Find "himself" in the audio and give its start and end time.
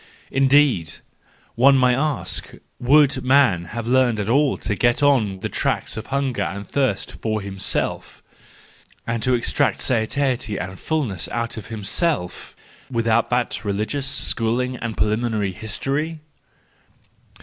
7.39-8.23, 11.67-12.55